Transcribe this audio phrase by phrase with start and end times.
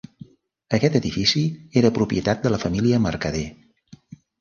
[0.77, 1.45] Aquest edifici
[1.83, 3.49] era propietat de la família Mercader.